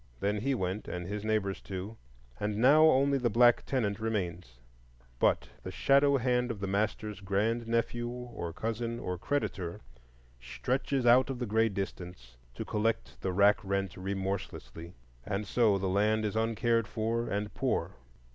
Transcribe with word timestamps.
Then 0.19 0.37
he 0.39 0.55
went, 0.55 0.87
and 0.87 1.05
his 1.05 1.23
neighbors 1.23 1.61
too, 1.61 1.95
and 2.39 2.57
now 2.57 2.85
only 2.85 3.19
the 3.19 3.29
black 3.29 3.63
tenant 3.67 3.99
remains; 3.99 4.57
but 5.19 5.49
the 5.61 5.69
shadow 5.69 6.17
hand 6.17 6.49
of 6.49 6.59
the 6.59 6.65
master's 6.65 7.19
grand 7.19 7.67
nephew 7.67 8.09
or 8.09 8.51
cousin 8.51 8.99
or 8.99 9.19
creditor 9.19 9.79
stretches 10.39 11.05
out 11.05 11.29
of 11.29 11.37
the 11.37 11.45
gray 11.45 11.69
distance 11.69 12.35
to 12.55 12.65
collect 12.65 13.21
the 13.21 13.31
rack 13.31 13.63
rent 13.63 13.95
remorselessly, 13.95 14.95
and 15.23 15.45
so 15.45 15.77
the 15.77 15.85
land 15.87 16.25
is 16.25 16.35
uncared 16.35 16.87
for 16.87 17.27
and 17.29 17.53
poor. 17.53 17.93